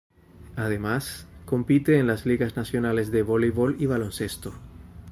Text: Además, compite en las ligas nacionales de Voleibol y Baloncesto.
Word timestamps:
Además, 0.55 1.27
compite 1.45 1.99
en 1.99 2.07
las 2.07 2.25
ligas 2.25 2.55
nacionales 2.57 3.11
de 3.11 3.21
Voleibol 3.21 3.75
y 3.79 3.85
Baloncesto. 3.85 4.51